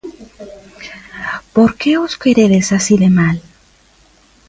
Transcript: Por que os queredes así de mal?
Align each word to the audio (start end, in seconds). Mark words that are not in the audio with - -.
Por 1.55 1.71
que 1.79 1.91
os 2.05 2.13
queredes 2.23 2.67
así 2.77 2.95
de 3.03 3.09
mal? 3.19 3.37